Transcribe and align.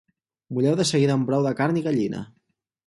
Mulleu 0.57 0.79
de 0.79 0.87
seguida 0.93 1.15
amb 1.19 1.31
brou 1.31 1.47
de 1.49 1.55
carn 1.61 1.79
i 1.83 1.87
gallina 1.91 2.27